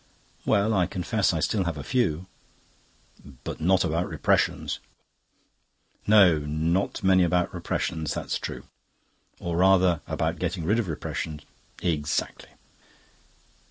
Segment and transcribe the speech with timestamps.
[0.47, 2.25] "Well, I confess I still have a few."
[3.43, 4.79] "But not about repressions."
[6.07, 8.63] "No, not many about repressions; that's true."
[9.39, 11.43] "Or, rather, about getting rid of repressions."
[11.83, 12.49] "Exactly."